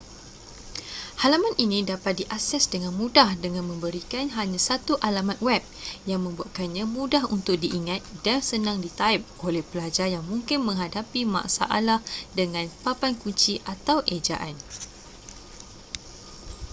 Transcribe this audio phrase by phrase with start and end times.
[1.21, 5.61] halaman ini dapat diakses dengan mudah dengan memberikan hanya satu alamat web
[6.09, 11.99] yang membuatkannya mudah untuk diingat dan senang ditaip oleh pelajar yang mungkin menghadapi masalah
[12.39, 14.55] dengan papan kunci atau ejaan